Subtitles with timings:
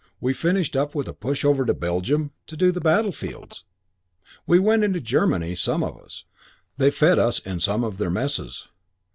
[0.19, 3.65] We finished up with a push over to Belgium to do the battlefields.
[4.47, 6.23] We went into Germany, some of us.
[6.77, 8.69] They fed us in some of their messes.